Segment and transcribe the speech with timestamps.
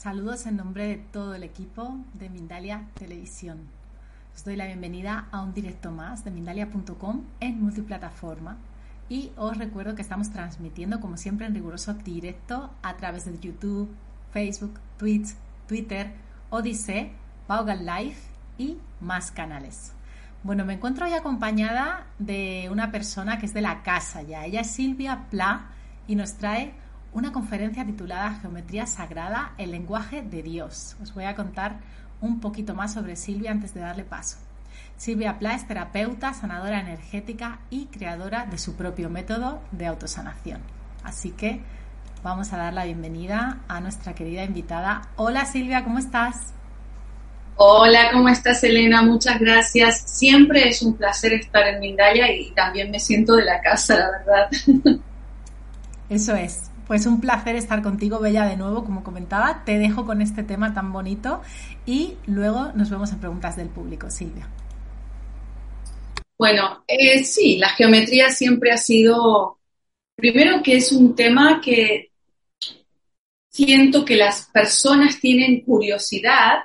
[0.00, 3.58] Saludos en nombre de todo el equipo de Mindalia Televisión.
[4.34, 8.56] Os doy la bienvenida a un directo más de Mindalia.com en multiplataforma
[9.10, 13.94] y os recuerdo que estamos transmitiendo como siempre en riguroso directo a través de YouTube,
[14.32, 15.34] Facebook, Twitch,
[15.68, 16.12] Twitter,
[16.48, 17.12] Odyssey,
[17.46, 18.16] Vaughan Live
[18.56, 19.92] y más canales.
[20.42, 24.46] Bueno, me encuentro hoy acompañada de una persona que es de la casa ya.
[24.46, 25.66] Ella es Silvia Pla
[26.06, 26.72] y nos trae
[27.12, 30.96] una conferencia titulada Geometría Sagrada, el lenguaje de Dios.
[31.02, 31.78] Os voy a contar
[32.20, 34.36] un poquito más sobre Silvia antes de darle paso.
[34.96, 40.60] Silvia Pla es terapeuta, sanadora energética y creadora de su propio método de autosanación.
[41.02, 41.60] Así que
[42.22, 45.02] vamos a dar la bienvenida a nuestra querida invitada.
[45.16, 46.52] Hola Silvia, ¿cómo estás?
[47.56, 49.02] Hola, ¿cómo estás Elena?
[49.02, 50.02] Muchas gracias.
[50.06, 54.10] Siempre es un placer estar en Mindalia y también me siento de la casa, la
[54.10, 54.50] verdad.
[56.08, 56.69] Eso es.
[56.90, 59.62] Pues un placer estar contigo, Bella, de nuevo, como comentaba.
[59.64, 61.40] Te dejo con este tema tan bonito
[61.86, 64.10] y luego nos vemos en preguntas del público.
[64.10, 64.48] Silvia.
[66.36, 69.60] Bueno, eh, sí, la geometría siempre ha sido,
[70.16, 72.10] primero que es un tema que
[73.48, 76.64] siento que las personas tienen curiosidad,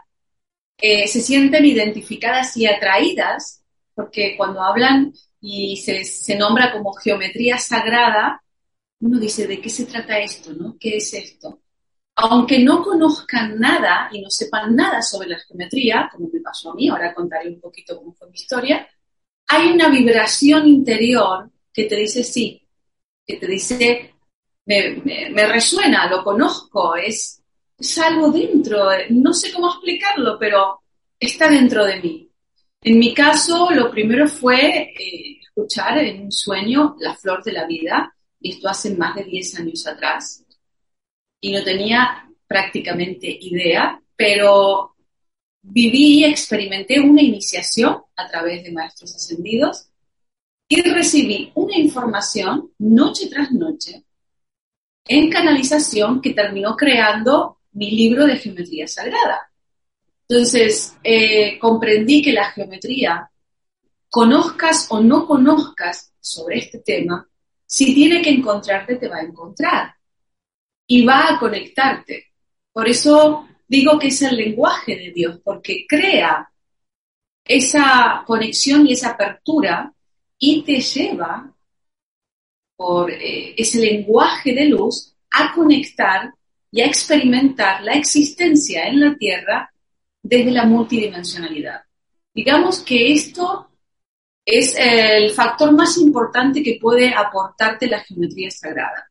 [0.80, 3.63] eh, se sienten identificadas y atraídas,
[3.94, 8.42] porque cuando hablan y se, se nombra como geometría sagrada,
[9.00, 10.53] uno dice, ¿de qué se trata esto?
[10.53, 10.78] ¿no?
[10.79, 11.61] ¿Qué es esto?
[12.16, 16.75] Aunque no conozcan nada y no sepan nada sobre la geometría, como me pasó a
[16.75, 18.88] mí, ahora contaré un poquito cómo fue mi historia,
[19.47, 22.66] hay una vibración interior que te dice sí,
[23.25, 24.13] que te dice,
[24.66, 27.41] me, resuena, lo conozco, es,
[27.77, 30.81] es algo dentro, no sé cómo explicarlo, pero
[31.19, 32.31] está dentro de mí.
[32.81, 37.66] En mi caso, lo primero fue eh, escuchar en un sueño la flor de la
[37.66, 40.44] vida, esto hace más de 10 años atrás,
[41.41, 44.96] y no tenía prácticamente idea, pero
[45.62, 49.88] viví y experimenté una iniciación a través de maestros ascendidos
[50.68, 54.03] y recibí una información noche tras noche
[55.07, 59.51] en canalización que terminó creando mi libro de geometría sagrada.
[60.28, 63.29] Entonces, eh, comprendí que la geometría,
[64.09, 67.28] conozcas o no conozcas sobre este tema,
[67.66, 69.96] si tiene que encontrarte, te va a encontrar
[70.88, 72.31] y va a conectarte.
[72.72, 76.50] Por eso digo que es el lenguaje de Dios, porque crea
[77.44, 79.94] esa conexión y esa apertura
[80.38, 81.52] y te lleva
[82.75, 86.34] por eh, ese lenguaje de luz a conectar
[86.72, 89.72] y a experimentar la existencia en la Tierra
[90.22, 91.81] desde la multidimensionalidad.
[92.34, 93.70] Digamos que esto
[94.45, 99.09] es el factor más importante que puede aportarte la geometría sagrada.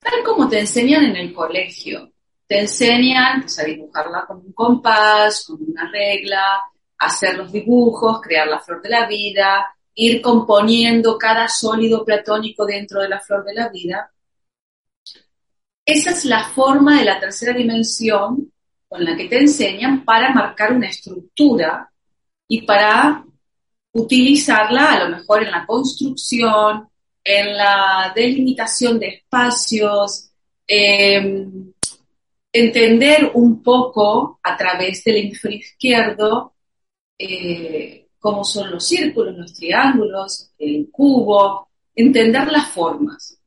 [0.00, 2.10] Tal como te enseñan en el colegio,
[2.46, 6.60] te enseñan pues, a dibujarla con un compás, con una regla,
[6.98, 13.00] hacer los dibujos, crear la flor de la vida, ir componiendo cada sólido platónico dentro
[13.02, 14.10] de la flor de la vida.
[15.84, 18.52] Esa es la forma de la tercera dimensión
[18.88, 21.88] con la que te enseñan para marcar una estructura
[22.48, 23.24] y para
[23.92, 26.88] utilizarla a lo mejor en la construcción,
[27.24, 30.30] en la delimitación de espacios,
[30.66, 31.72] em,
[32.52, 36.54] entender un poco a través del hemisferio izquierdo
[37.18, 43.38] eh, cómo son los círculos, los triángulos, el cubo, entender las formas.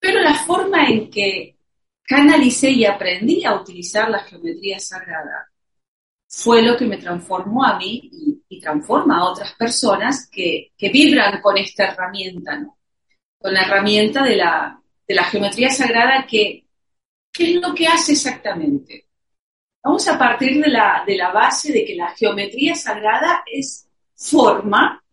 [0.00, 1.56] Pero la forma en que
[2.02, 5.48] canalicé y aprendí a utilizar la geometría sagrada
[6.36, 8.10] fue lo que me transformó a mí
[8.48, 12.66] y, transforma a otras personas que, vibran con esta herramienta,
[13.38, 14.80] con la herramienta de la,
[15.30, 16.64] geometría sagrada que,
[17.30, 19.08] ¿qué es lo que hace exactamente?
[19.82, 25.04] Vamos a partir de la base de que la geometría sagrada es forma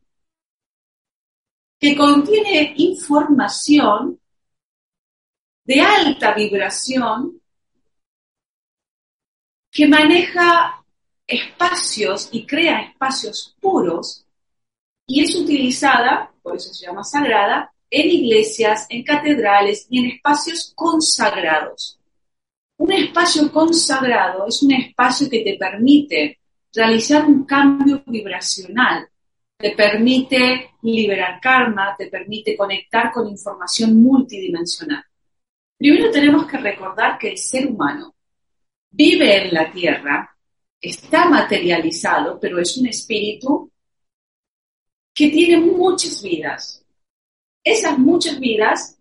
[1.77, 4.19] que contiene información
[5.65, 7.41] de alta vibración
[9.71, 10.80] que maneja
[11.31, 14.25] espacios y crea espacios puros
[15.07, 20.71] y es utilizada, por eso se llama sagrada, en iglesias, en catedrales y en espacios
[20.75, 21.99] consagrados.
[22.77, 26.39] Un espacio consagrado es un espacio que te permite
[26.73, 29.07] realizar un cambio vibracional,
[29.57, 35.03] te permite liberar karma, te permite conectar con información multidimensional.
[35.77, 38.15] Primero tenemos que recordar que el ser humano
[38.89, 40.30] vive en la Tierra,
[40.81, 43.71] está materializado, pero es un espíritu
[45.13, 46.83] que tiene muchas vidas.
[47.63, 48.97] Esas muchas vidas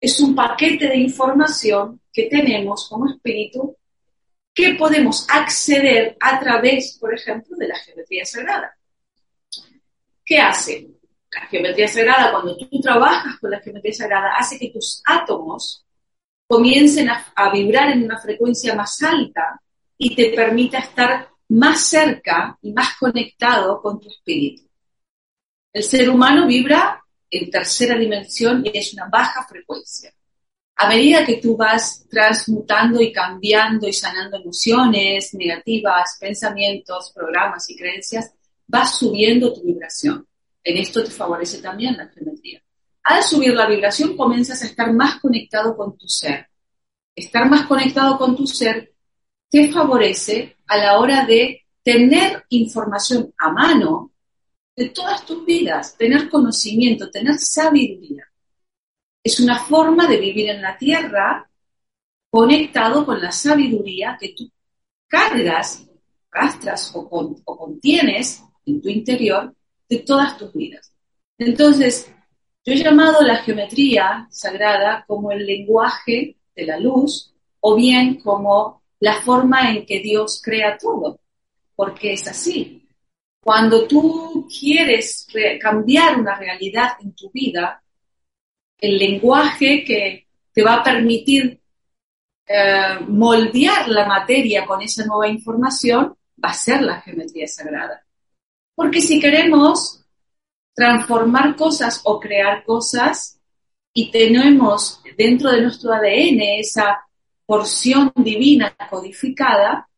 [0.00, 3.76] es un paquete de información que tenemos como espíritu
[4.52, 8.76] que podemos acceder a través, por ejemplo, de la geometría sagrada.
[10.24, 10.88] ¿Qué hace?
[11.30, 15.84] La geometría sagrada, cuando tú trabajas con la geometría sagrada, hace que tus átomos
[16.46, 19.60] comiencen a, vibrar en una frecuencia más alta
[19.98, 24.64] y te permita estar más cerca y más conectado con tu espíritu.
[25.72, 30.12] El ser humano vibra en tercera dimensión y es una baja frecuencia.
[30.76, 37.76] A medida que tú vas transmutando y cambiando y sanando emociones negativas, pensamientos, programas y
[37.76, 38.32] creencias,
[38.66, 40.26] vas subiendo tu vibración.
[40.62, 42.60] En esto te favorece también la geometría.
[43.04, 46.48] Al subir la vibración comienzas a estar más conectado con tu ser.
[47.14, 48.95] Estar más conectado con tu ser
[49.50, 54.12] te favorece a la hora de tener información a mano
[54.74, 58.24] de todas tus vidas, tener conocimiento, tener sabiduría.
[59.22, 61.48] Es una forma de vivir en la tierra
[62.30, 64.50] conectado con la sabiduría que tú
[65.08, 65.86] cargas,
[66.30, 67.08] rastras o,
[67.44, 69.54] o contienes en tu interior
[69.88, 70.92] de todas tus vidas.
[71.38, 72.12] Entonces,
[72.64, 78.82] yo he llamado la geometría sagrada como el lenguaje de la luz o bien como
[79.00, 81.20] la forma en que Dios crea todo,
[81.74, 82.88] porque es así.
[83.40, 85.26] Cuando tú quieres
[85.60, 87.82] cambiar una realidad en tu vida,
[88.78, 91.60] el lenguaje que te va a permitir
[92.48, 98.04] eh, moldear la materia con esa nueva información va a ser la geometría sagrada.
[98.74, 100.04] Porque si queremos
[100.74, 103.40] transformar cosas o crear cosas
[103.92, 107.05] y tenemos dentro de nuestro ADN esa
[107.46, 109.88] porción divina codificada,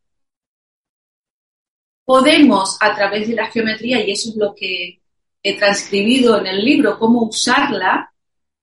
[2.05, 5.01] podemos a través de la geometría, y eso es lo que
[5.41, 8.13] he transcribido en el libro, cómo usarla,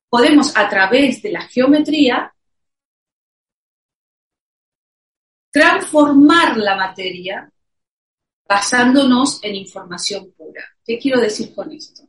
[0.08, 2.32] podemos a través de la geometría
[5.50, 7.50] transformar la materia
[8.48, 10.62] basándonos en información pura.
[10.84, 12.05] ¿Qué quiero decir con esto?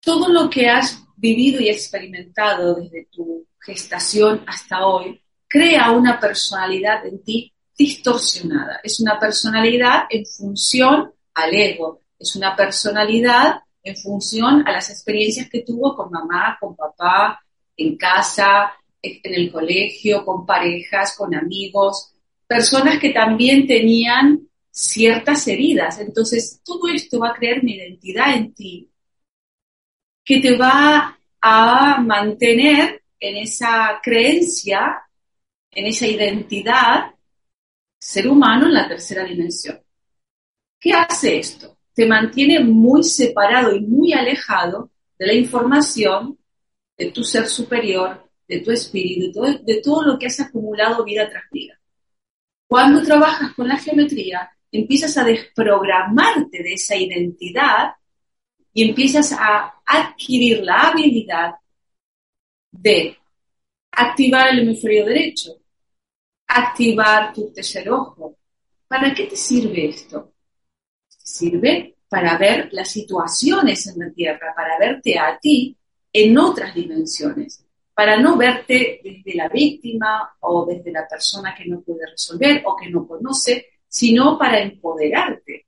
[0.00, 7.04] Todo lo que has vivido y experimentado desde tu gestación hasta hoy crea una personalidad
[7.06, 8.80] en ti distorsionada.
[8.82, 15.48] Es una personalidad en función al ego, es una personalidad en función a las experiencias
[15.48, 17.40] que tuvo con mamá, con papá,
[17.76, 22.12] en casa, en el colegio, con parejas, con amigos,
[22.46, 25.98] personas que también tenían ciertas heridas.
[26.00, 28.90] Entonces, todo esto va a crear una identidad en ti
[30.28, 35.00] que te va a mantener en esa creencia,
[35.70, 37.14] en esa identidad,
[37.98, 39.80] ser humano en la tercera dimensión.
[40.78, 41.78] ¿Qué hace esto?
[41.94, 46.38] Te mantiene muy separado y muy alejado de la información
[46.98, 51.04] de tu ser superior, de tu espíritu, de todo, de todo lo que has acumulado
[51.04, 51.80] vida tras vida.
[52.66, 57.94] Cuando trabajas con la geometría, empiezas a desprogramarte de esa identidad
[58.78, 61.56] y empiezas a adquirir la habilidad
[62.70, 63.16] de
[63.90, 65.56] activar el hemisferio derecho,
[66.46, 68.36] activar tu tercer ojo.
[68.86, 70.32] ¿Para qué te sirve esto?
[71.08, 75.76] Te sirve para ver las situaciones en la Tierra, para verte a ti
[76.12, 81.80] en otras dimensiones, para no verte desde la víctima o desde la persona que no
[81.80, 85.66] puede resolver o que no conoce, sino para empoderarte.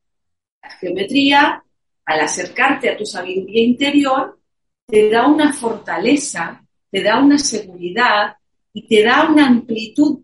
[0.62, 1.64] La geometría,
[2.10, 4.36] al acercarte a tu sabiduría interior,
[4.84, 8.34] te da una fortaleza, te da una seguridad
[8.72, 10.18] y te da una amplitud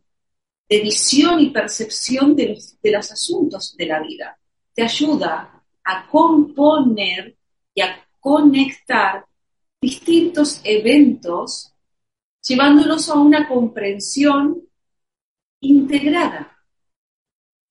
[0.69, 4.37] de visión y percepción de los, de los asuntos de la vida.
[4.75, 7.37] Te ayuda a componer
[7.73, 9.25] y a conectar
[9.81, 11.73] distintos eventos,
[12.43, 14.61] llevándolos a una comprensión
[15.61, 16.52] integrada.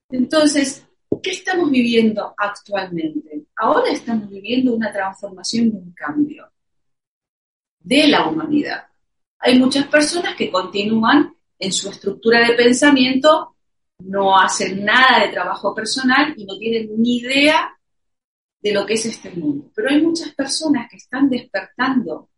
[0.09, 0.85] Entonces,
[1.21, 3.34] ¿qué estamos viviendo actualmente?
[3.65, 6.51] Ahora estamos viviendo una transformación y un cambio
[7.79, 8.85] de la humanidad.
[9.39, 13.55] Hay muchas personas que continúan en su estructura de pensamiento,
[13.99, 17.75] no hacen nada de trabajo personal y no tienen ni idea
[18.61, 19.71] de lo que es este mundo.
[19.73, 22.29] Pero hay muchas personas que están despertando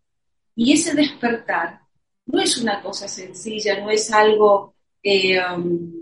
[0.56, 1.82] y ese despertar
[2.26, 5.94] no es una cosa sencilla, no es algo eh, um,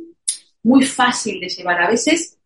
[0.64, 1.82] muy fácil de llevar.
[1.82, 2.38] A veces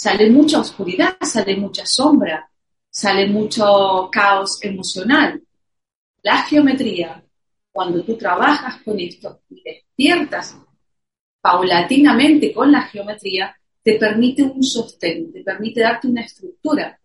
[0.00, 2.50] sale mucha oscuridad, sale mucha sombra,
[2.88, 5.42] sale mucho caos emocional.
[6.22, 7.22] La geometría,
[7.70, 10.56] cuando tú trabajas con esto y despiertas
[11.42, 16.98] paulatinamente con la geometría, te permite un sostén, te permite darte una estructura.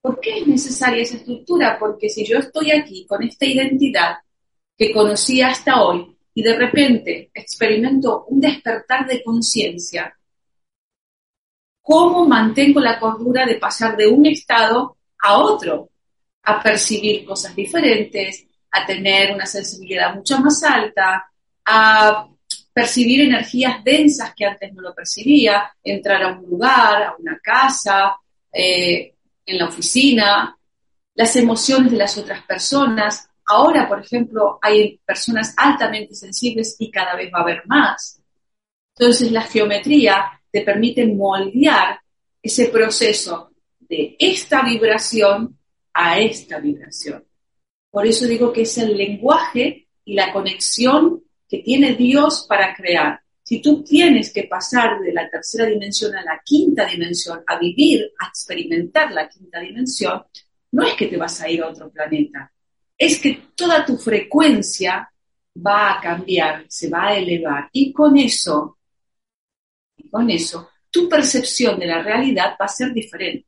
[0.00, 1.80] ¿Por qué es necesaria esa estructura?
[1.80, 4.18] Porque si yo estoy aquí con esta identidad
[4.78, 10.16] que conocí hasta hoy y de repente experimento un despertar de conciencia,
[11.82, 15.90] ¿cómo mantengo la cordura de pasar de un estado a otro?
[16.42, 21.30] A percibir cosas diferentes, a tener una sensibilidad mucho más alta,
[21.64, 22.26] a
[22.72, 28.16] percibir energías densas que antes no lo percibía, entrar a un lugar, a una casa,
[28.52, 30.56] eh, en la oficina,
[31.14, 33.28] las emociones de las otras personas.
[33.46, 38.20] Ahora, por ejemplo, hay personas altamente sensibles y cada vez va a haber más.
[38.96, 42.00] Entonces, la geometría te permite moldear
[42.42, 45.58] ese proceso de esta vibración
[45.92, 47.24] a esta vibración.
[47.90, 53.20] Por eso digo que es el lenguaje y la conexión que tiene Dios para crear.
[53.42, 58.12] Si tú tienes que pasar de la tercera dimensión a la quinta dimensión, a vivir,
[58.20, 60.22] a experimentar la quinta dimensión,
[60.72, 62.52] no es que te vas a ir a otro planeta,
[62.96, 65.10] es que toda tu frecuencia
[65.66, 68.78] va a cambiar, se va a elevar y con eso,
[70.10, 73.46] con eso, tu percepción de la realidad va a ser diferente.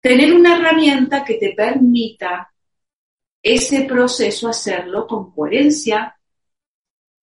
[0.00, 2.52] Tener una herramienta que te permita
[3.42, 6.16] ese proceso hacerlo con coherencia,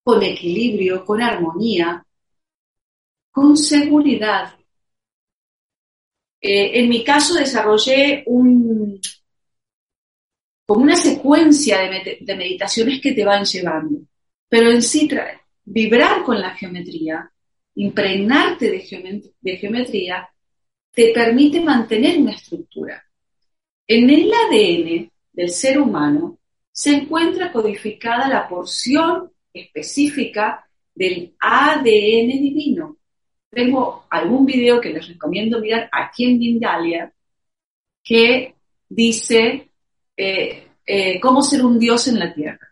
[0.02, 2.04] con equilibrio, con armonía,
[3.30, 4.54] con seguridad.
[6.40, 9.00] Eh, en mi caso desarrollé un,
[10.70, 14.02] como una secuencia de, meditaciones que te van llevando,
[14.48, 15.08] pero en sí
[15.64, 17.28] vibrar con la geometría,
[17.80, 20.28] impregnarte de, geometría,
[20.92, 23.02] te permite mantener una estructura.
[23.86, 26.38] En el ADN del ser humano
[26.70, 32.98] se encuentra codificada la porción específica del ADN divino.
[33.48, 37.12] Tengo algún video que les recomiendo mirar aquí en Mindalia
[38.04, 38.54] que
[38.88, 39.70] dice
[40.16, 42.68] eh, eh, cómo ser un dios en la tierra.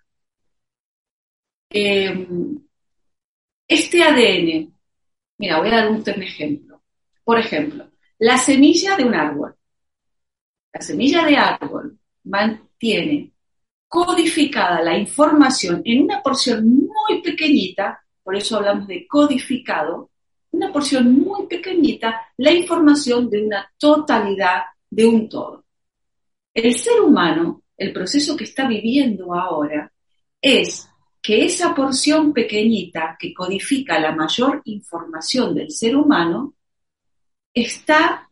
[1.70, 2.58] Em,
[3.66, 4.77] este ADN,
[5.38, 6.83] mira, voy a dar un ejemplo.
[7.25, 9.54] Por ejemplo, la semilla de un árbol.
[10.73, 13.33] La semilla de árbol mantiene
[13.88, 20.11] codificada la información en una porción muy pequeñita, por eso hablamos de codificado,
[20.50, 25.64] una porción muy pequeñita, la información de una totalidad, de un todo.
[26.52, 29.90] El ser humano, el proceso que está viviendo ahora,
[30.40, 30.88] es
[31.28, 36.54] que esa porción pequeñita que codifica la mayor información del ser humano,
[37.52, 38.30] está,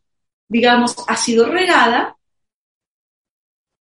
[0.48, 2.16] digamos, ha sido regada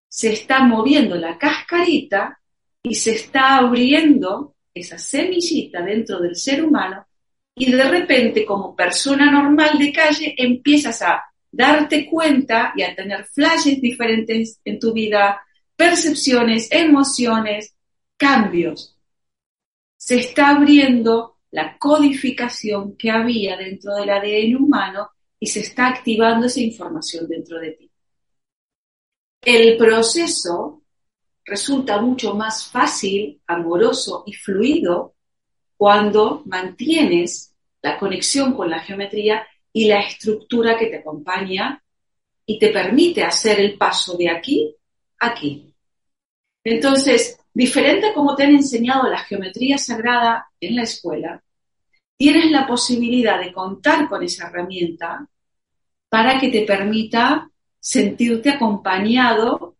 [0.09, 2.41] se está moviendo la cascarita
[2.83, 7.07] y se está abriendo esa semillita dentro del ser humano
[7.55, 13.23] y de repente como persona normal de calle empiezas a darte cuenta y a tener
[13.23, 15.41] flashes diferentes en tu vida,
[15.77, 17.73] percepciones, emociones,
[18.17, 18.94] cambios.
[20.05, 25.09] Se está abriendo la codificación que había dentro del ADN humano
[25.39, 27.91] y se está activando esa información dentro de ti
[29.45, 30.81] el proceso
[31.45, 35.13] resulta mucho más fácil, amoroso y fluido
[35.77, 41.83] cuando mantienes la conexión con la geometría y la estructura que te acompaña
[42.47, 44.75] y te permite hacer el paso de aquí
[45.19, 45.71] a aquí.
[46.63, 51.41] Entonces, diferente como te han enseñado la geometría sagrada en la escuela,
[52.17, 55.25] tienes la posibilidad de contar con esa herramienta
[56.09, 59.77] para que te permita sentirte acompañado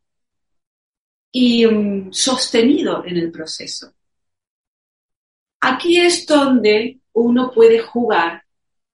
[1.32, 3.94] y mm, sostenido en el proceso.
[5.60, 8.42] Aquí es donde uno puede jugar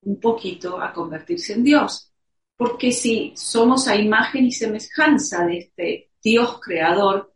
[0.02, 2.12] un poquito a convertirse en Dios,
[2.58, 7.32] porque si somos a imagen y semejanza de este Dios creador,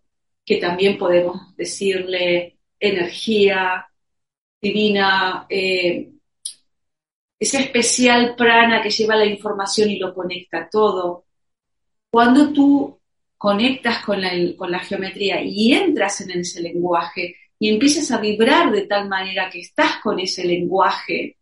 [0.46, 3.88] que también podemos decirle energía
[4.62, 6.12] divina, eh,
[7.40, 11.26] ese especial prana que lleva la información y lo conecta todo.
[12.10, 13.00] Cuando tú
[13.38, 18.72] conectas con la, con la geometría y entras en ese lenguaje y empiezas a vibrar
[18.72, 21.38] de tal manera que estás con ese lenguaje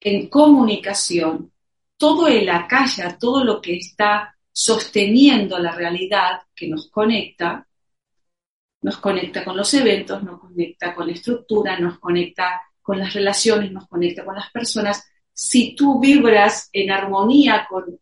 [0.00, 1.52] en comunicación,
[1.96, 7.66] todo el acalla, todo lo que está sosteniendo la realidad que nos conecta,
[8.82, 13.70] nos conecta con los eventos, nos conecta con la estructura, nos conecta con las relaciones,
[13.70, 15.08] nos conecta con las personas.
[15.32, 17.98] Si tú vibras en armonía con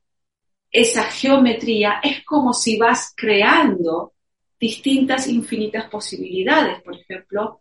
[0.71, 4.15] esa geometría, es como si vas creando
[4.59, 6.83] distintas infinitas posibilidades.
[6.83, 7.61] Por ejemplo,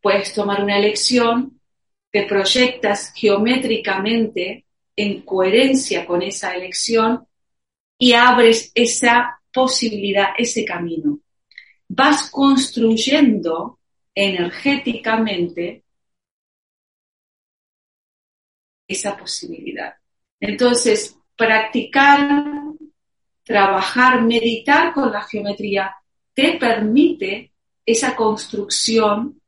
[0.00, 1.60] puedes tomar una elección,
[2.10, 7.26] te proyectas geométricamente en coherencia con esa elección
[7.98, 11.20] y abres esa posibilidad, ese camino.
[11.88, 13.78] Vas construyendo
[14.14, 15.84] energéticamente
[18.86, 19.94] esa posibilidad.
[20.40, 22.42] Entonces, practicar,
[23.44, 25.94] trabajar, meditar con la geometría
[26.34, 27.52] te permite
[27.84, 29.40] esa construcción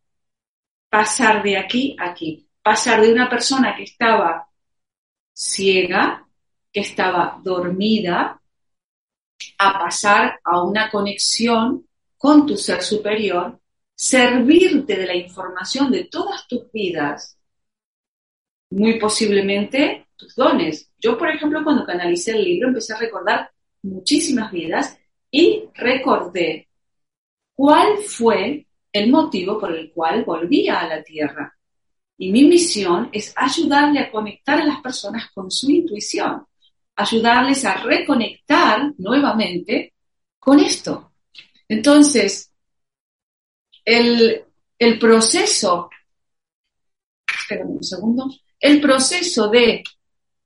[0.88, 4.49] pasar de aquí a aquí, pasar de una persona que estaba
[5.32, 6.26] ciega,
[6.73, 8.40] que estaba dormida,
[9.59, 11.87] a pasar a una conexión
[12.21, 13.59] con tu ser superior,
[13.95, 17.39] servirte de la información de todas tus vidas
[18.69, 20.91] muy posiblemente tus dones.
[20.99, 23.50] Yo, por ejemplo, cuando canalicé el libro, empecé a recordar
[23.85, 24.99] muchísimas vidas
[25.31, 26.69] y recordé
[27.55, 31.57] cuál fue el motivo por el cual volvía a la Tierra.
[32.19, 36.45] Y mi misión es ayudarle a conectar a las personas con su intuición,
[36.97, 39.95] ayudarles a reconectar nuevamente
[40.39, 41.10] con esto.
[41.71, 42.50] Entonces,
[43.85, 44.45] el,
[44.77, 45.89] el proceso,
[47.25, 49.85] espérame un segundo, el proceso de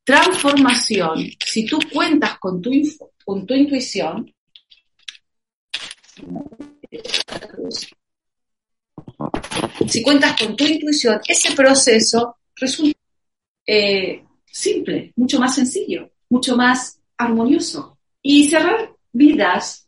[0.05, 2.71] transformación, si tú cuentas con tu,
[3.25, 4.35] con tu intuición,
[9.89, 12.99] si cuentas con tu intuición, ese proceso resulta
[13.67, 17.97] eh, simple, mucho más sencillo, mucho más armonioso.
[18.21, 19.84] Y cerrar vidas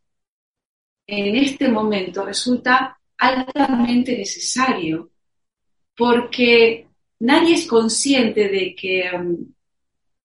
[1.07, 5.11] en este momento resulta altamente necesario
[5.97, 6.89] porque
[7.21, 9.53] nadie es consciente de que um,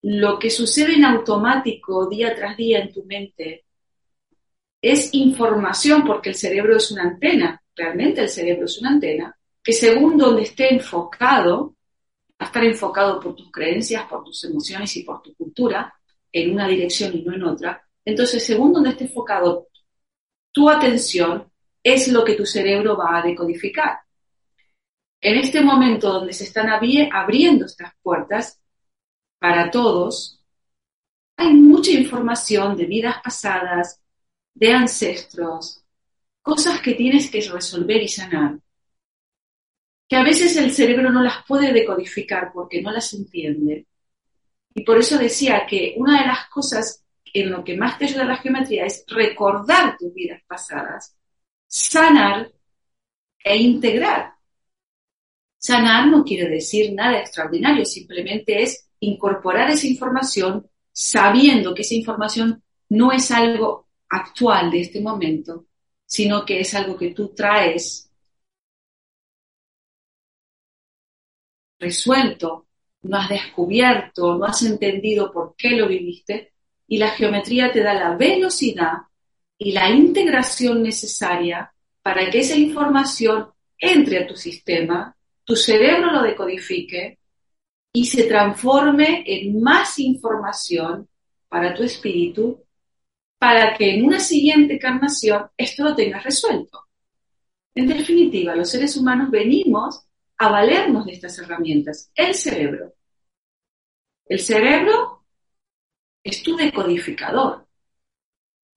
[0.04, 3.65] lo que sucede en automático día tras día en tu mente
[4.82, 9.74] es información porque el cerebro es una antena, realmente el cerebro es una antena, que
[9.74, 11.76] según donde esté enfocado,
[12.32, 15.94] va a estar enfocado por tus creencias, por tus emociones y por tu cultura,
[16.32, 17.88] en una dirección y no en otra.
[18.04, 19.67] Entonces, según donde esté enfocado
[20.51, 21.51] tu atención,
[21.83, 23.99] es lo que tu cerebro va a decodificar.
[25.19, 28.59] En este momento donde se están abriendo estas puertas
[29.39, 30.41] para todos,
[31.37, 34.01] hay mucha información de vidas pasadas,
[34.53, 35.83] de ancestros,
[36.41, 38.59] cosas que tienes que resolver y sanar,
[40.07, 43.85] que a veces el cerebro no las puede decodificar porque no las entiende.
[44.73, 47.03] Y por eso decía que una de las cosas
[47.34, 51.15] en lo que más te ayuda la geometría es recordar tus vidas pasadas,
[51.67, 52.52] sanar
[53.44, 54.34] e integrar.
[55.58, 62.63] Sanar no quiere decir nada extraordinario, simplemente es incorporar esa información sabiendo que esa información
[62.89, 65.65] no es algo actual de este momento,
[66.06, 68.12] sino que es algo que tú traes
[71.80, 72.67] resuelto,
[73.04, 76.54] no has descubierto, no has entendido por qué lo viviste,
[76.91, 78.97] y la geometría te da la velocidad
[79.58, 86.21] y la integración necesaria para que esa información entre a tu sistema tu cerebro lo
[86.21, 87.17] decodifique
[87.93, 91.08] y se transforme en más información
[91.47, 92.62] para tu espíritu
[93.39, 96.88] para que en una siguiente encarnación esto lo tengas resuelto.
[97.73, 100.06] En definitiva, los seres humanos venimos
[100.38, 102.12] a valernos de estas herramientas.
[102.13, 102.93] El cerebro.
[104.25, 105.11] El cerebro
[106.23, 107.67] es tu decodificador.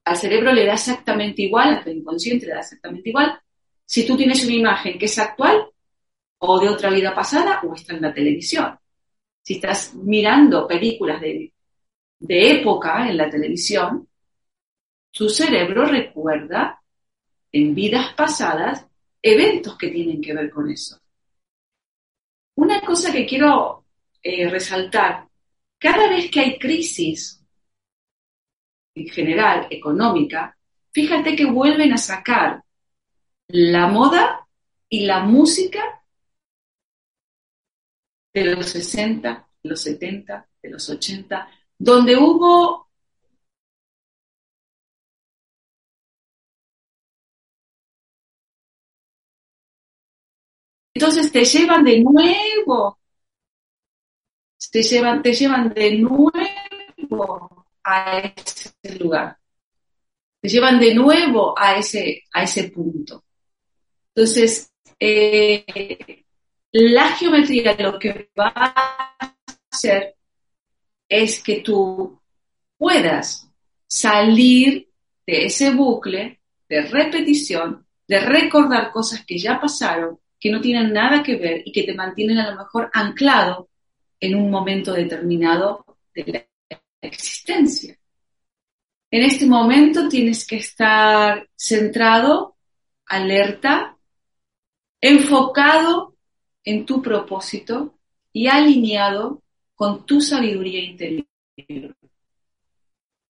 [0.04, 3.40] Al cerebro le da exactamente igual, al inconsciente le da exactamente igual,
[3.86, 5.66] si tú tienes una imagen que es actual
[6.38, 8.78] o de otra vida pasada o está en la televisión.
[9.42, 11.52] Si estás mirando películas de,
[12.18, 14.08] de época en la televisión,
[15.10, 16.82] tu cerebro recuerda
[17.52, 18.86] en vidas pasadas
[19.22, 20.98] eventos que tienen que ver con eso.
[22.56, 23.84] Una cosa que quiero
[24.22, 25.28] eh, resaltar,
[25.84, 27.44] cada vez que hay crisis,
[28.94, 30.56] en general económica,
[30.92, 32.64] fíjate que vuelven a sacar
[33.48, 34.48] la moda
[34.88, 36.02] y la música
[38.32, 42.84] de los 60 los 70, de los 80, donde hubo
[50.96, 52.98] Entonces te llevan de nuevo,
[54.70, 59.36] te llevan, te llevan de nuevo a ese lugar,
[60.40, 63.24] te llevan de nuevo a ese, a ese punto.
[64.14, 66.24] Entonces, eh,
[66.72, 69.36] la geometría lo que va a
[69.70, 70.16] hacer
[71.08, 72.20] es que tú
[72.76, 73.48] puedas
[73.86, 74.88] salir
[75.26, 81.22] de ese bucle de repetición, de recordar cosas que ya pasaron, que no tienen nada
[81.22, 83.68] que ver y que te mantienen a lo mejor anclado
[84.20, 87.96] en un momento determinado de la existencia.
[89.10, 92.56] En este momento tienes que estar centrado,
[93.06, 93.96] alerta,
[95.00, 96.16] enfocado
[96.64, 97.94] en tu propósito
[98.32, 99.42] y alineado
[99.74, 101.26] con tu sabiduría interior.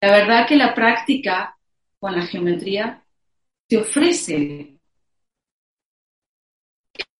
[0.02, 1.58] La verdad que la práctica
[2.00, 3.04] con la geometría
[3.68, 4.78] te ofrece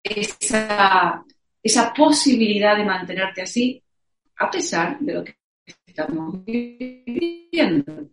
[0.04, 1.24] esa,
[1.64, 3.82] esa posibilidad de mantenerte así
[4.36, 5.38] a pesar de lo que
[5.86, 8.10] estamos viviendo.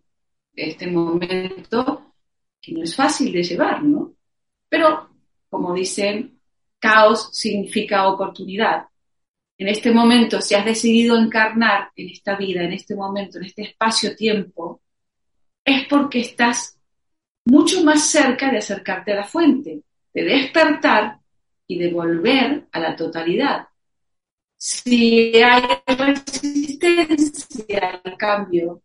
[0.55, 2.13] Este momento
[2.61, 4.13] que no es fácil de llevar, ¿no?
[4.69, 5.09] Pero,
[5.49, 6.39] como dicen,
[6.79, 8.85] caos significa oportunidad.
[9.57, 13.63] En este momento, si has decidido encarnar en esta vida, en este momento, en este
[13.63, 14.81] espacio-tiempo,
[15.63, 16.79] es porque estás
[17.45, 19.81] mucho más cerca de acercarte a la fuente,
[20.13, 21.20] de despertar
[21.71, 23.65] y de volver a la totalidad.
[24.57, 28.81] Si hay resistencia al cambio,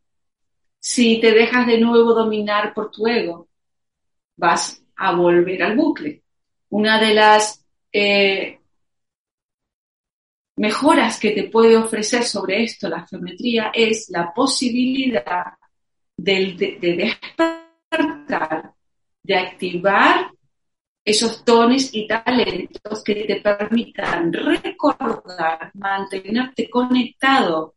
[0.78, 3.48] si te dejas de nuevo dominar por tu ego,
[4.36, 6.22] vas a volver al bucle.
[6.68, 8.60] Una de las eh,
[10.54, 15.54] mejoras que te puede ofrecer sobre esto la geometría es la posibilidad
[16.16, 16.78] de,
[17.50, 18.74] despertar,
[19.24, 20.35] de activar
[21.06, 27.76] esos dones y talentos que te permitan recordar, mantenerte conectado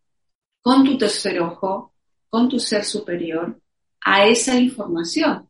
[0.60, 1.94] con tu tercer ojo,
[2.28, 3.62] con tu ser superior,
[4.02, 5.48] a esa información.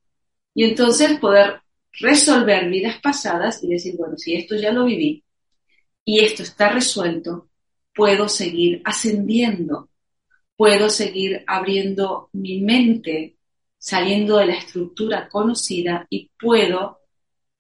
[0.54, 1.62] Y entonces poder
[1.94, 5.24] resolver vidas pasadas y decir, bueno, si esto ya lo viví
[6.04, 7.48] y esto está resuelto,
[7.96, 9.89] puedo seguir ascendiendo,
[10.58, 13.38] puedo seguir abriendo mi mente,
[13.78, 16.98] saliendo de la estructura conocida y puedo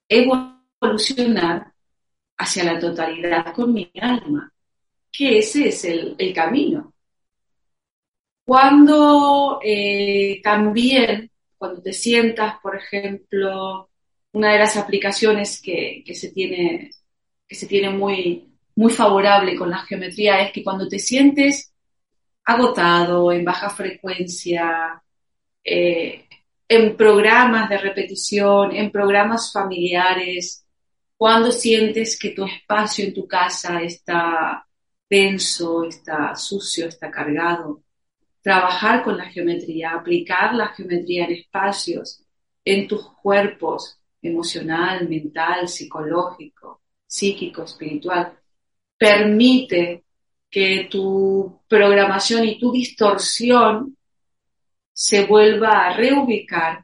[0.09, 1.71] evolucionar
[2.37, 4.51] hacia la totalidad con mi alma,
[5.11, 6.93] que ese es el, camino.
[8.43, 13.89] Cuando eh, también, cuando te sientas, por ejemplo,
[14.31, 16.91] una de las aplicaciones que, se tiene,
[17.47, 21.73] que se tiene muy, muy favorable con la geometría es que cuando te sientes
[22.45, 25.03] agotado, en baja frecuencia,
[25.63, 26.28] eh,
[26.69, 30.63] en programas de repetición, en programas familiares,
[31.17, 34.65] cuando sientes que tu espacio en tu casa está
[35.09, 37.81] denso, está sucio, está cargado,
[38.41, 42.23] trabajar con la geometría, aplicar la geometría en espacios,
[42.63, 48.37] en tus cuerpos, emocional, mental, psicológico, psíquico, espiritual,
[48.95, 50.03] permite
[50.51, 53.97] que tu programación y tu distorsión
[55.01, 56.83] se vuelva a reubicar,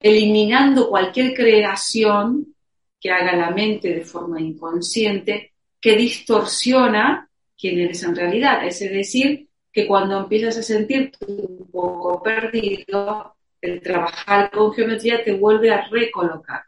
[0.00, 2.54] eliminando cualquier creación
[2.98, 8.66] que haga la mente de forma inconsciente, que distorsiona quién eres en realidad.
[8.66, 15.34] Es decir, que cuando empiezas a sentirte un poco perdido, el trabajar con geometría te
[15.34, 16.62] vuelve a recolocar.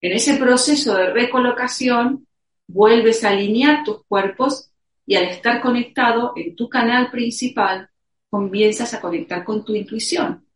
[0.00, 2.26] En ese proceso de recolocación,
[2.66, 4.70] vuelves a alinear tus cuerpos
[5.04, 7.90] y al estar conectado en tu canal principal,
[8.30, 10.46] comienzas a conectar con tu intuición.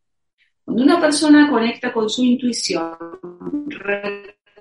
[0.65, 2.97] Cuando una persona conecta con su intuición,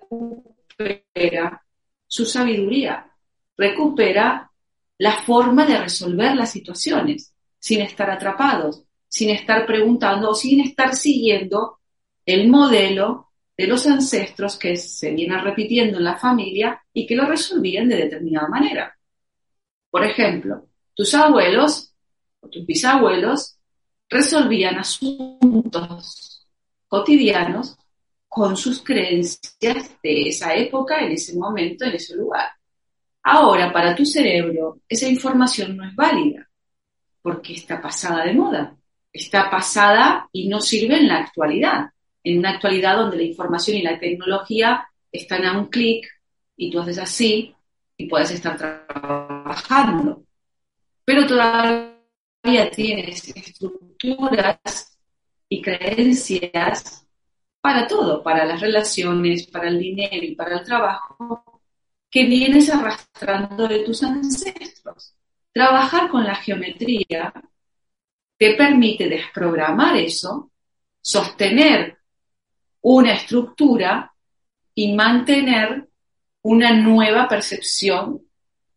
[0.10, 1.64] recupera
[2.06, 3.10] su sabiduría,
[3.56, 4.52] recupera
[4.98, 10.96] la forma de resolver las situaciones sin estar atrapados, sin estar preguntando o sin estar
[10.96, 11.80] siguiendo
[12.26, 17.26] el modelo de los ancestros que se viene repitiendo en la familia y que lo
[17.26, 18.98] resolvían de determinada manera.
[19.90, 21.93] Por ejemplo, tus abuelos
[22.50, 23.58] tus bisabuelos
[24.10, 26.48] resolvían asuntos
[26.88, 27.78] cotidianos
[28.28, 32.50] con sus creencias de esa época, en ese momento, en ese lugar.
[33.24, 36.50] Ahora, para tu cerebro, esa información no es válida
[37.22, 38.76] porque está pasada de moda.
[39.12, 41.92] Está pasada y no sirve en la actualidad,
[42.24, 46.08] en una actualidad donde la información y la tecnología están a un clic
[46.58, 47.56] y tú haces así
[47.98, 50.24] y y puedes estar trabajando,
[51.06, 51.93] pero todavía
[52.44, 54.98] tienes estructuras
[55.48, 57.08] y creencias
[57.62, 61.62] para todo, para las relaciones, para el dinero y para el trabajo,
[62.10, 65.16] que vienes arrastrando de tus ancestros.
[65.54, 67.34] Trabajar con la geometría
[68.38, 70.52] te permite desprogramar eso,
[71.02, 71.98] sostener
[72.82, 74.14] una estructura
[74.76, 75.88] y mantener
[76.42, 78.22] una nueva percepción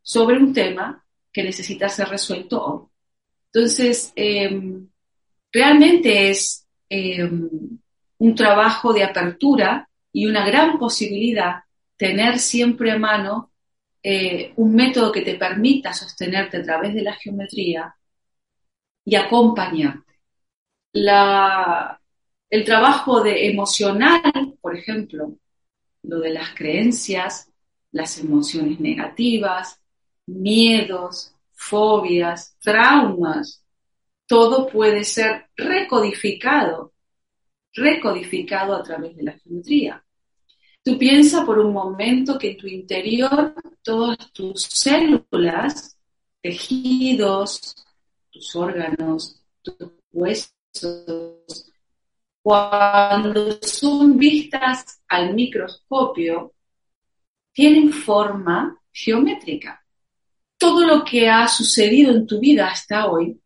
[0.02, 2.96] sobre un tema que necesita ser resuelto hoy.
[3.57, 4.87] Entonces, em,
[5.51, 7.49] realmente es em,
[8.19, 11.62] un trabajo de apertura y una gran posibilidad
[11.97, 13.51] tener siempre a mano
[14.03, 17.97] eh, un método que te permita sostenerte a través de la geometría
[19.07, 20.21] y acompañarte.
[22.51, 24.23] el trabajo de emocional,
[24.61, 25.38] por ejemplo,
[26.03, 27.51] lo de las creencias,
[27.92, 29.81] las emociones negativas,
[30.27, 33.64] miedos, fobias, traumas,
[34.27, 36.92] todo puede ser recodificado,
[37.73, 40.05] recodificado a través de la geometría.
[40.83, 45.99] Tú piensa por un momento que en tu interior todas tus células,
[46.40, 47.75] tejidos,
[48.31, 51.73] tus órganos, tus huesos,
[52.42, 56.53] cuando son vistas al microscopio,
[57.53, 59.86] tienen forma geométrica.
[60.66, 63.40] Todo lo que ha sucedido en tu vida hasta hoy,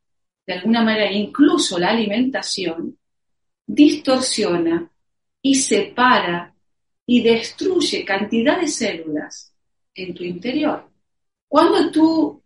[0.47, 2.97] de alguna manera, incluso la alimentación,
[3.67, 4.91] distorsiona
[5.43, 6.55] y separa
[7.05, 9.55] y destruye cantidad de células
[9.95, 10.91] en tu interior.
[11.47, 12.43] Cuando tú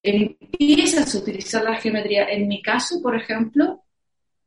[0.00, 3.82] empiezas a utilizar la geometría, en mi caso, por ejemplo,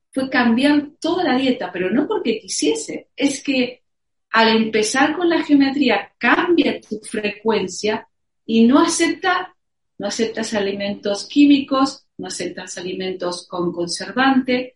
[0.09, 3.83] fue cambiar toda la dieta, pero no porque quisiese, es que
[4.29, 8.07] al empezar con la geometría cambia tu frecuencia
[8.49, 9.55] y no acepta,
[9.99, 14.75] no aceptas alimentos químicos, no aceptas alimentos con conservante,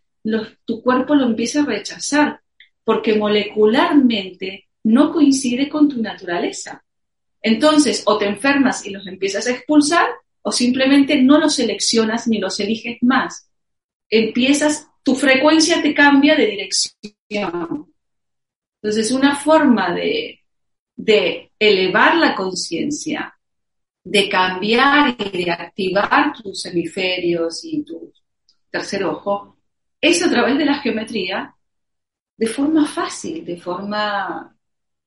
[0.64, 2.42] tu cuerpo lo empieza a rechazar
[2.84, 6.86] porque molecularmente no coincide con tu naturaleza.
[7.42, 10.08] Entonces, o te enfermas y los empiezas a expulsar,
[10.44, 13.50] o simplemente no los seleccionas ni los eliges más.
[14.08, 17.92] Empiezas tu frecuencia te cambia de dirección.
[18.82, 20.42] Entonces, una forma de,
[21.58, 23.36] elevar la conciencia,
[24.04, 28.12] de cambiar y de activar tus hemisferios y tu
[28.70, 29.58] tercer ojo,
[30.02, 31.56] es a través de la geometría
[32.36, 34.56] de forma fácil, de forma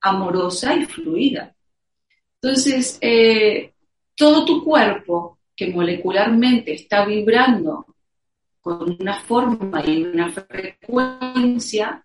[0.00, 1.54] amorosa y fluida.
[2.40, 3.74] Entonces, eh,
[4.14, 7.86] todo tu cuerpo que molecularmente está vibrando
[8.60, 12.04] con una forma y una frecuencia,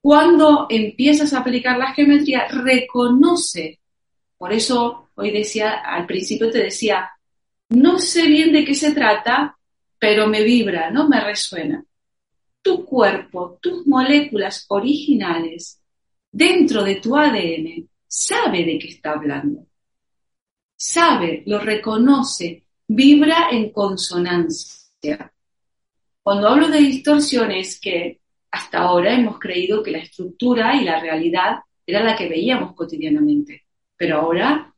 [0.00, 3.80] cuando empiezas a aplicar la geometría, reconoce.
[4.36, 7.10] Por eso hoy decía, al principio te decía,
[7.70, 9.56] no sé bien de qué se trata,
[9.98, 11.08] pero me vibra, ¿no?
[11.08, 11.84] Me resuena.
[12.60, 15.80] Tu cuerpo, tus moléculas originales,
[16.30, 19.66] dentro de tu ADN, sabe de qué está hablando.
[20.76, 25.32] Sabe, lo reconoce, vibra en consonancia.
[26.22, 28.20] Cuando hablo de distorsiones, que
[28.50, 33.64] hasta ahora hemos creído que la estructura y la realidad era la que veíamos cotidianamente,
[33.96, 34.71] pero ahora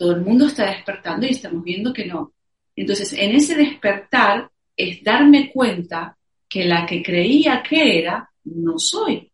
[0.00, 2.32] todo el mundo está despertando y estamos viendo que no.
[2.74, 6.16] Entonces, en ese despertar es darme cuenta
[6.48, 9.30] que la que creía que era, no soy.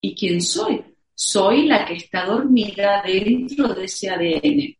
[0.00, 0.82] ¿Y quién soy?
[1.14, 4.74] Soy la que está dormida dentro de ese ADN.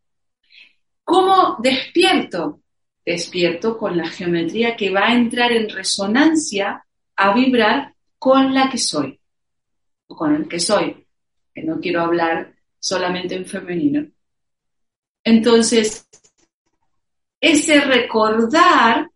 [1.05, 2.63] ¿Cómo despierto?
[3.05, 6.83] despierto con la geometría que va a entrar en resonancia
[7.17, 9.21] a vibrar con la que soy,
[10.07, 11.07] o con el que soy,
[11.55, 14.07] que no quiero hablar solamente en femenino.
[15.25, 16.09] Entonces,
[17.41, 19.11] ese recordar,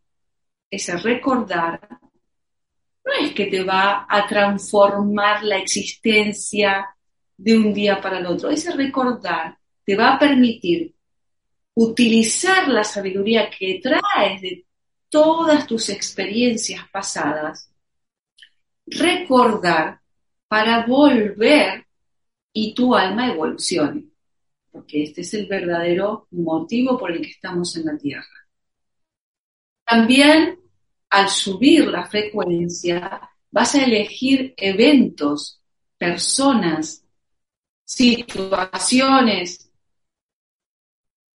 [0.70, 1.80] ese recordar,
[3.04, 6.86] no es que te va a transformar la existencia
[7.36, 10.94] de un día para el otro, ese recordar te va a permitir
[11.74, 14.64] utilizar la sabiduría que traes de
[15.08, 17.70] todas tus experiencias pasadas,
[18.86, 20.00] recordar
[20.48, 21.86] para volver
[22.52, 24.04] y tu alma evolucione,
[24.74, 28.48] porque este es el verdadero motivo por el que estamos en la Tierra.
[29.86, 30.58] También
[31.10, 35.62] al subir la frecuencia vas a elegir eventos,
[35.96, 37.04] personas,
[37.84, 39.70] situaciones,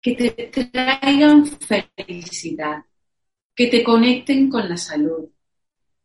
[0.01, 2.83] que te traigan felicidad,
[3.55, 5.29] que te conecten con la salud,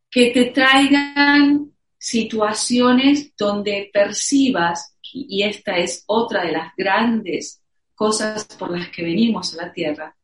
[0.09, 7.63] que te traigan situaciones donde percibas, y esta es otra de las grandes
[7.95, 10.17] cosas por las que venimos a la Tierra,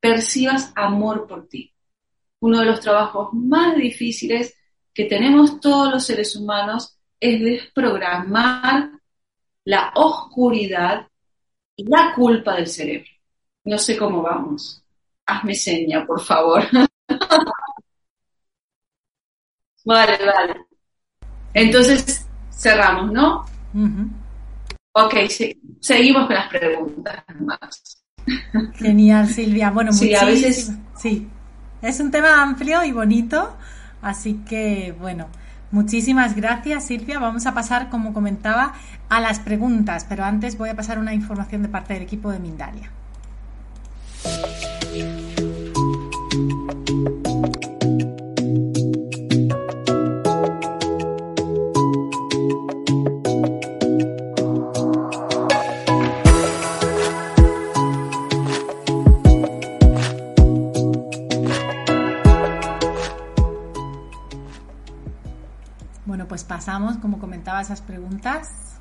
[0.00, 1.74] percibas amor por ti.
[2.40, 4.54] Uno de los trabajos más difíciles
[4.94, 8.90] que tenemos todos los seres humanos es desprogramar
[9.64, 11.08] la oscuridad
[11.74, 13.10] y la culpa del cerebro.
[13.64, 14.82] No sé cómo vamos.
[15.26, 16.62] Hazme seña, por favor.
[19.84, 20.66] vale, vale.
[21.52, 23.44] Entonces, cerramos, ¿no?
[24.98, 25.14] Ok,
[25.80, 27.22] seguimos con las preguntas
[28.76, 29.70] Genial, Silvia.
[29.70, 30.72] Bueno, sí, a veces...
[30.96, 31.28] Sí,
[31.82, 33.54] es un tema amplio y bonito,
[34.00, 35.26] así que, bueno,
[35.70, 37.18] muchísimas gracias, Silvia.
[37.18, 38.72] Vamos a pasar, como comentaba,
[39.10, 42.38] a las preguntas, pero antes voy a pasar una información de parte del equipo de
[42.38, 42.90] Mindalia.
[67.00, 68.80] Como comentaba, esas preguntas.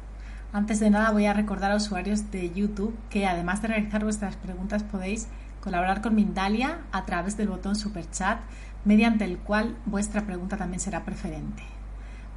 [0.51, 4.35] Antes de nada voy a recordar a usuarios de YouTube que además de realizar vuestras
[4.37, 5.27] preguntas podéis
[5.61, 8.39] colaborar con Mindalia a través del botón Super Chat,
[8.85, 11.61] mediante el cual vuestra pregunta también será preferente.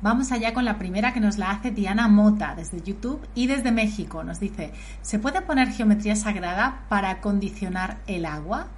[0.02, 3.72] Vamos allá con la primera que nos la hace Diana Mota desde YouTube y desde
[3.72, 4.22] México.
[4.24, 8.68] Nos dice, ¿se puede poner geometría sagrada para condicionar el agua?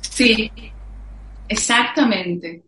[0.00, 0.50] Sí,
[1.48, 2.64] exactamente.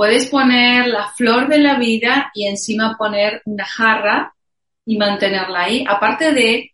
[0.00, 4.34] Puedes poner la flor de la vida y encima poner una jarra
[4.86, 5.84] y mantenerla ahí.
[5.86, 6.72] Aparte de,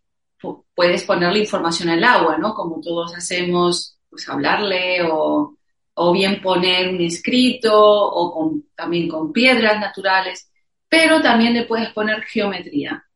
[0.77, 2.55] puedes ponerle información al agua, ¿no?
[2.55, 5.57] Como todos hacemos, pues hablarle o,
[5.95, 10.49] o bien poner un escrito o también con piedras naturales,
[10.89, 13.09] pero también le puedes poner geometría.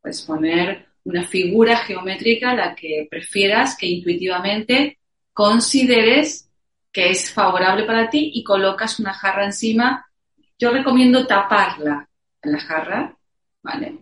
[0.00, 5.00] Puedes poner una figura geométrica, la que prefieras, que intuitivamente
[5.32, 6.49] consideres
[6.92, 10.06] que es favorable para ti y colocas una jarra encima.
[10.58, 12.08] Yo recomiendo taparla,
[12.42, 13.16] la jarra,
[13.62, 13.98] ¿vale?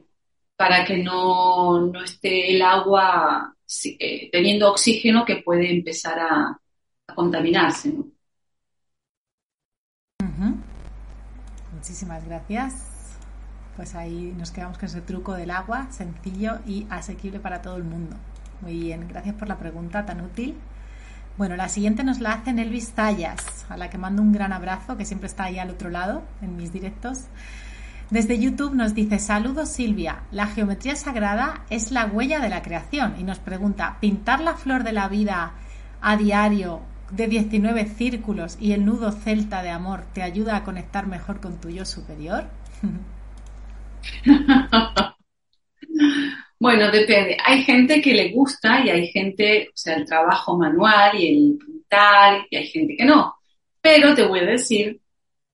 [0.56, 6.60] Para que no, esté el agua eh, teniendo oxígeno que puede empezar a,
[7.14, 7.92] contaminarse.
[11.72, 13.18] Muchísimas gracias.
[13.76, 17.84] Pues ahí nos quedamos con ese truco del agua, sencillo y asequible para todo el
[17.84, 18.16] mundo.
[18.60, 20.56] Muy bien, gracias por la pregunta tan útil.
[21.38, 24.96] Bueno, la siguiente nos la hace Elvis Tallas, a la que mando un gran abrazo,
[24.96, 27.26] que siempre está ahí al otro lado, en mis directos.
[28.10, 33.14] Desde YouTube nos dice, saludos Silvia, la geometría sagrada es la huella de la creación
[33.20, 35.52] y nos pregunta, ¿pintar la flor de la vida
[36.00, 36.80] a diario
[37.12, 41.60] de 19 círculos y el nudo celta de amor te ayuda a conectar mejor con
[41.60, 42.46] tu yo superior?
[46.60, 47.36] Bueno, depende.
[47.44, 51.58] Hay gente que le gusta y hay gente, o sea, el trabajo manual y el
[51.58, 53.34] pintar, y hay gente que no.
[53.80, 55.00] Pero te voy a decir,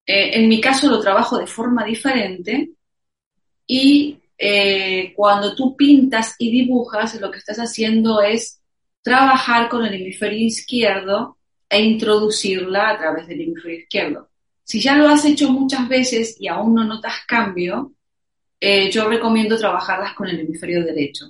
[0.07, 2.71] eh, en mi caso lo trabajo de forma diferente
[3.67, 8.61] y eh, cuando tú pintas y dibujas, lo que estás haciendo es
[9.03, 11.39] trabajar con el hemisferio izquierdo
[11.69, 14.31] e introducirla a través del hemisferio izquierdo.
[14.63, 17.94] Si ya lo has hecho muchas veces y aún no notas cambio,
[18.67, 21.27] eh, yo recomiendo trabajarlas con el hemisferio derecho.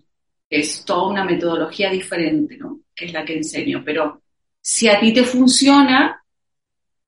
[0.48, 2.82] Es toda una metodología diferente, ¿no?
[2.94, 3.82] Que es la que enseño.
[3.84, 4.22] Pero
[4.60, 6.24] si a ti te funciona,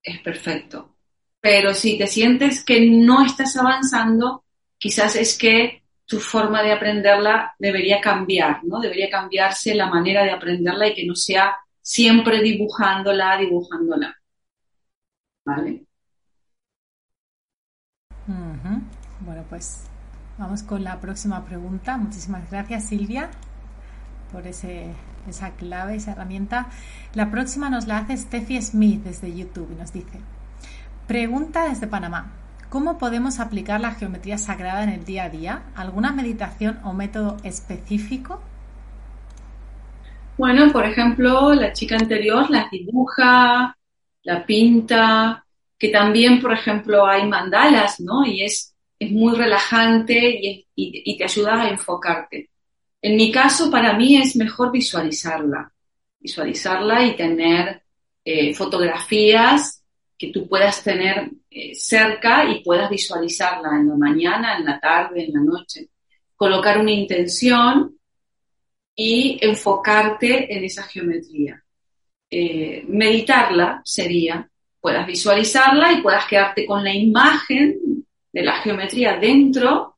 [0.03, 0.97] es perfecto.
[1.39, 4.43] Pero si te sientes que no estás avanzando,
[4.77, 8.81] quizás es que tu forma de aprenderla debería cambiar, ¿no?
[8.81, 14.13] Debería cambiarse la manera de aprenderla y que no sea siempre dibujándola, dibujándola.
[15.45, 15.85] ¿Vale?
[19.21, 19.89] Bueno, pues
[20.37, 21.97] Vamos con la próxima pregunta.
[21.97, 23.29] Muchísimas gracias, Silvia,
[24.31, 24.93] por ese,
[25.27, 26.67] esa clave, esa herramienta.
[27.15, 30.19] La próxima nos la hace Steffi Smith desde YouTube y nos dice,
[31.07, 32.33] pregunta desde Panamá.
[32.69, 35.63] ¿Cómo podemos aplicar la geometría sagrada en el día a día?
[35.73, 38.41] ¿Alguna meditación o método específico?
[40.37, 43.75] Bueno, por ejemplo, la chica anterior la dibuja,
[44.21, 45.43] la pinta,
[45.79, 48.23] que también, por ejemplo, hay mandalas, ¿no?
[48.23, 52.49] Y es es muy relajante y, te ayuda a enfocarte.
[53.01, 55.71] En mi caso, para mí es mejor visualizarla,
[56.19, 57.83] visualizarla y tener
[58.23, 59.83] eh, fotografías
[60.17, 65.25] que tú puedas tener eh, cerca y puedas visualizarla en la mañana, en la tarde,
[65.25, 65.89] en la noche.
[66.35, 67.97] Colocar una intención
[68.95, 71.63] y enfocarte en esa geometría.
[72.29, 74.49] Eh, meditarla sería,
[74.81, 77.96] puedas visualizarla y puedas quedarte con la imagen
[78.37, 79.97] de la geometría dentro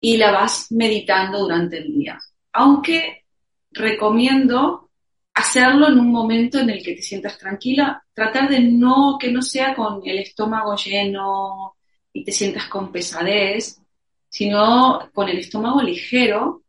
[0.00, 2.18] y la vas meditando durante el día.
[2.50, 3.26] Aunque
[3.70, 4.88] recomiendo
[5.34, 9.42] hacerlo en un momento en el que te sientas tranquila, tratar de no, que no
[9.42, 11.76] sea con el estómago lleno
[12.10, 13.78] y te sientas con pesadez,
[14.30, 16.62] sino con el estómago ligero,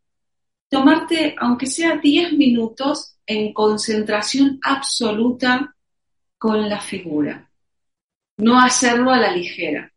[0.67, 5.73] tomarte, aunque sea 10 minutos, en concentración absoluta
[6.37, 7.49] con la figura.
[8.35, 9.92] No hacerlo a la ligera.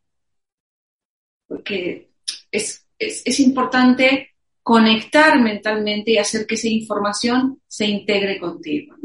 [1.56, 2.10] Porque
[2.50, 8.96] es, es importante conectar mentalmente y hacer que esa información se integre contigo.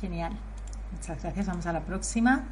[0.00, 0.32] Genial.
[0.92, 1.46] Muchas gracias.
[1.46, 2.48] Vamos a la próxima.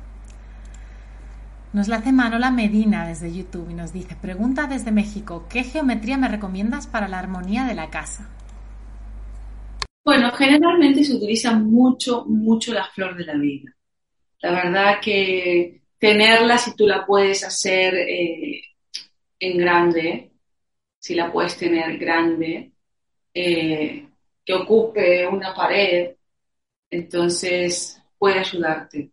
[1.72, 6.18] Nos la hace Manola Medina desde YouTube y nos dice, pregunta desde México, ¿qué geometría
[6.18, 8.28] me recomiendas para la armonía de la casa?
[10.04, 13.72] Bueno, generalmente se utiliza mucho, mucho la flor de la vida.
[14.40, 18.60] La verdad que tenerla, si tú la puedes hacer eh,
[19.38, 20.32] en grande,
[20.98, 22.72] si la puedes tener grande,
[23.32, 24.08] eh,
[24.44, 26.16] que ocupe una pared,
[26.90, 29.12] entonces puede ayudarte.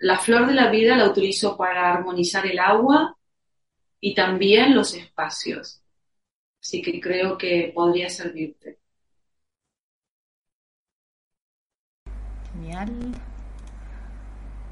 [0.00, 3.16] La flor de la vida la utilizo para armonizar el agua
[4.00, 5.80] y también los espacios.
[6.60, 8.80] Así que creo que podría servirte.
[12.52, 13.31] Genial.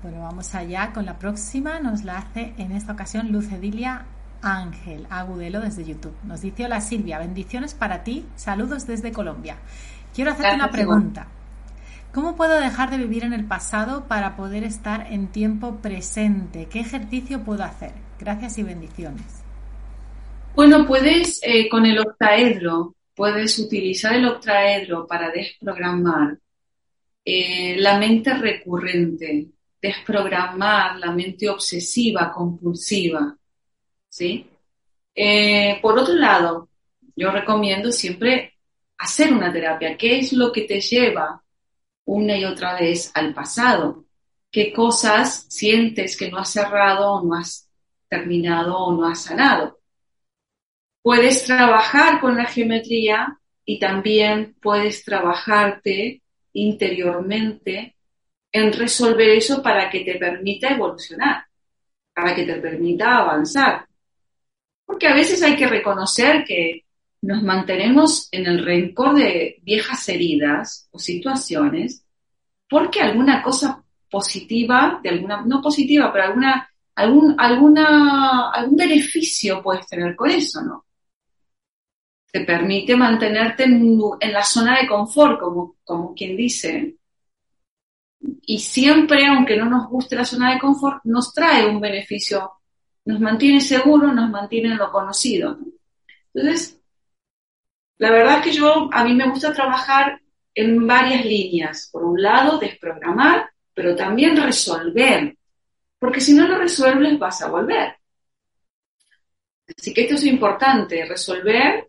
[0.02, 1.78] Bueno, vamos allá con la próxima.
[1.78, 4.06] Nos la hace en esta ocasión Lucedilia
[4.40, 6.14] Ángel Agudelo desde YouTube.
[6.24, 9.56] Nos dice, hola Silvia, bendiciones para ti, saludos desde Colombia.
[10.14, 11.26] Quiero hacerte una pregunta.
[12.14, 16.66] ¿Cómo puedo dejar de vivir en el pasado para poder estar en tiempo presente?
[16.66, 17.92] ¿Qué ejercicio puedo hacer?
[18.18, 19.44] Gracias y bendiciones.
[20.56, 26.38] Bueno, puedes eh, con el octaedro, puedes utilizar el octaedro para desprogramar
[27.24, 29.46] eh, la mente recurrente,
[29.80, 33.36] desprogramar la mente obsesiva, compulsiva,
[34.08, 34.46] ¿sí?
[35.14, 36.68] Eh, por otro lado,
[37.16, 38.54] yo recomiendo siempre
[38.98, 39.96] hacer una terapia.
[39.96, 41.42] ¿Qué es lo que te lleva
[42.04, 44.04] una y otra vez al pasado?
[44.50, 47.68] ¿Qué cosas sientes que no has cerrado o no has
[48.08, 49.78] terminado o no has sanado?
[51.02, 56.22] Puedes trabajar con la geometría y también puedes trabajarte
[56.52, 57.96] interiormente
[58.52, 61.44] en resolver eso para que te permita evolucionar,
[62.14, 63.86] para que te permita avanzar.
[64.84, 66.84] Porque a veces hay que reconocer que
[67.22, 72.04] nos mantenemos en el rencor de viejas heridas o situaciones
[72.68, 80.14] porque alguna cosa positiva, de alguna, no positiva, pero alguna, algún, algún beneficio puedes tener
[80.14, 80.86] con eso, ¿no?
[82.32, 86.96] Te permite mantenerte en, en la zona de confort, como, como quien dice,
[88.20, 92.52] y siempre, aunque no nos guste la zona de confort, nos trae un beneficio,
[93.04, 95.58] nos mantiene seguro, nos mantiene en lo conocido.
[96.34, 96.78] Entonces,
[97.98, 100.20] la verdad es que yo, a mí me gusta trabajar
[100.54, 101.88] en varias líneas.
[101.92, 105.36] Por un lado, desprogramar, pero también resolver,
[105.98, 107.96] porque si no lo resuelves vas a volver.
[109.76, 111.88] Así que esto es importante, resolver,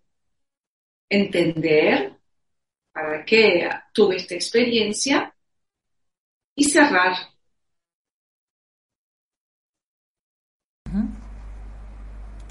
[1.10, 2.14] entender
[2.92, 5.31] para qué tuve esta experiencia
[6.56, 7.32] y cerrar.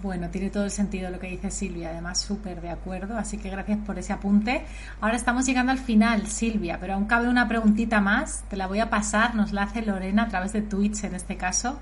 [0.03, 3.51] Bueno, tiene todo el sentido lo que dice Silvia, además súper de acuerdo, así que
[3.51, 4.64] gracias por ese apunte.
[5.01, 8.80] Ahora estamos llegando al final, Silvia, pero aún cabe una preguntita más, te la voy
[8.80, 11.78] a pasar, nos la hace Lorena a través de Twitch en este caso,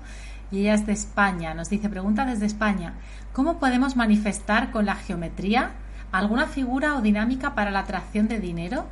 [0.51, 2.95] y ella es de España, nos dice, pregunta desde España,
[3.31, 5.71] ¿cómo podemos manifestar con la geometría
[6.11, 8.85] alguna figura o dinámica para la atracción de dinero?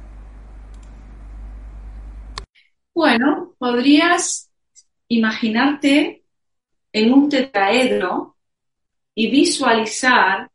[2.98, 4.52] Bueno, podrías
[5.08, 6.24] imaginarte
[6.92, 8.38] en un tetraedro
[9.14, 10.50] y visualizar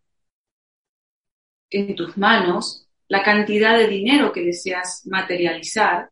[1.70, 6.10] en tus manos la cantidad de dinero que deseas materializar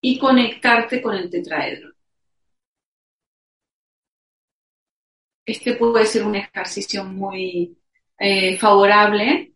[0.00, 1.92] y conectarte con el tetraedro.
[5.44, 7.76] Este puede ser un ejercicio muy
[8.16, 9.54] eh, favorable.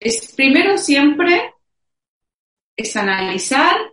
[0.00, 1.52] Es, primero siempre
[2.74, 3.87] es analizar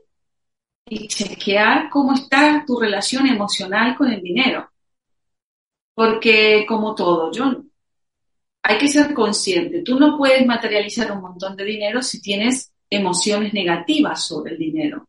[0.87, 4.69] y chequear cómo está tu relación emocional con el dinero.
[5.93, 7.63] Porque como todo, yo
[8.61, 9.81] hay que ser consciente.
[9.81, 15.07] Tú no puedes materializar un montón de dinero si tienes emociones negativas sobre el dinero,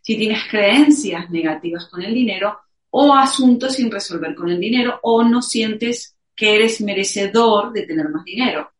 [0.00, 2.58] si tienes creencias negativas con el dinero
[2.90, 8.08] o asuntos sin resolver con el dinero o no sientes que eres merecedor de tener
[8.08, 8.72] más dinero.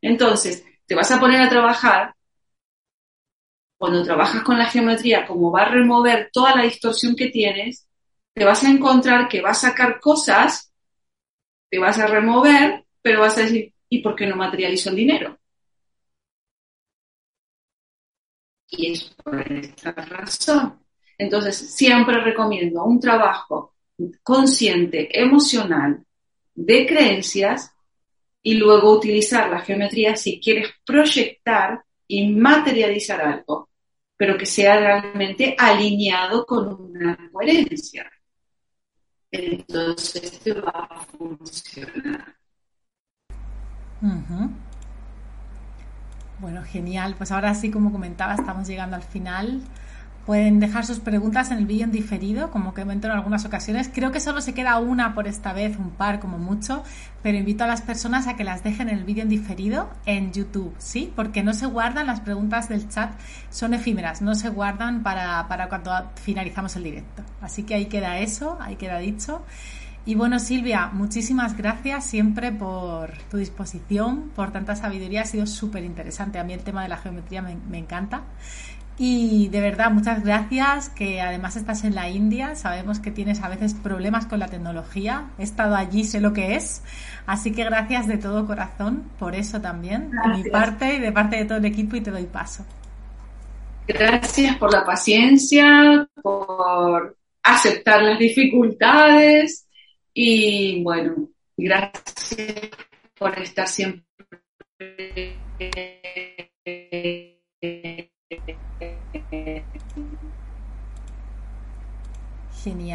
[0.00, 2.15] Entonces, te vas a poner a trabajar
[3.78, 7.86] cuando trabajas con la geometría, como va a remover toda la distorsión que tienes,
[8.34, 10.72] te vas a encontrar que va a sacar cosas,
[11.70, 15.38] te vas a remover, pero vas a decir, ¿Y por qué no materializo el dinero?
[18.68, 20.80] Y es por esta razón.
[21.18, 23.74] Entonces, siempre recomiendo un trabajo
[24.22, 26.04] consciente, emocional,
[26.54, 27.72] de creencias
[28.42, 33.68] y luego utilizar la geometría si quieres proyectar y materializar algo,
[34.16, 38.10] pero que sea realmente alineado con una coherencia.
[39.30, 42.36] Entonces te va a funcionar.
[46.38, 47.14] Bueno, genial.
[47.16, 49.62] Pues ahora sí, como comentaba, estamos llegando al final.
[50.26, 53.88] Pueden dejar sus preguntas en el vídeo en diferido, como comento en algunas ocasiones.
[53.94, 56.82] Creo que solo se queda una por esta vez, un par como mucho,
[57.22, 60.32] pero invito a las personas a que las dejen en el vídeo en diferido en
[60.32, 61.12] YouTube, ¿sí?
[61.14, 63.12] Porque no se guardan las preguntas del chat,
[63.50, 67.22] son efímeras, no se guardan para, para cuando finalizamos el directo.
[67.40, 69.44] Así que ahí queda eso, ahí queda dicho.
[70.06, 75.84] Y bueno, Silvia, muchísimas gracias siempre por tu disposición, por tanta sabiduría, ha sido súper
[75.84, 76.40] interesante.
[76.40, 78.22] A mí el tema de la geometría me, me encanta.
[78.98, 83.48] Y de verdad, muchas gracias, que además estás en la India, sabemos que tienes a
[83.48, 86.82] veces problemas con la tecnología, he estado allí, sé lo que es,
[87.26, 91.36] así que gracias de todo corazón por eso también, de mi parte y de parte
[91.36, 92.64] de todo el equipo y te doy paso.
[93.86, 99.68] Gracias por la paciencia, por aceptar las dificultades
[100.14, 102.70] y bueno, gracias
[103.18, 104.06] por estar siempre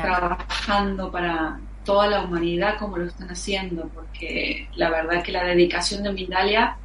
[0.01, 6.03] trabajando para toda la humanidad como lo están haciendo, porque la verdad que la dedicación
[6.03, 6.77] de Mindalia,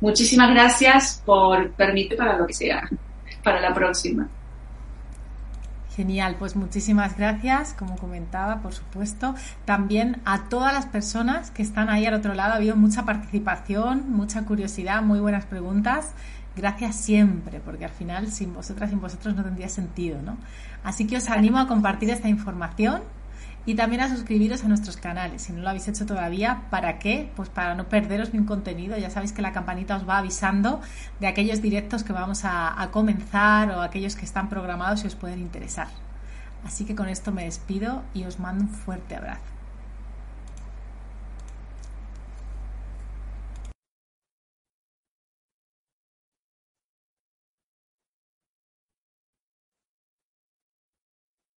[0.00, 2.88] muchísimas gracias por permitir para lo que sea,
[3.42, 4.28] para la próxima.
[5.94, 9.34] Genial, pues muchísimas gracias, como comentaba, por supuesto.
[9.66, 14.10] También a todas las personas que están ahí al otro lado, ha habido mucha participación,
[14.10, 16.12] mucha curiosidad, muy buenas preguntas.
[16.54, 20.36] Gracias siempre, porque al final sin vosotras, sin vosotros no tendría sentido, ¿no?
[20.84, 23.02] Así que os animo a compartir esta información
[23.64, 26.64] y también a suscribiros a nuestros canales, si no lo habéis hecho todavía.
[26.68, 27.30] ¿Para qué?
[27.36, 28.98] Pues para no perderos ningún contenido.
[28.98, 30.80] Ya sabéis que la campanita os va avisando
[31.20, 35.14] de aquellos directos que vamos a, a comenzar o aquellos que están programados y os
[35.14, 35.88] pueden interesar.
[36.66, 39.51] Así que con esto me despido y os mando un fuerte abrazo.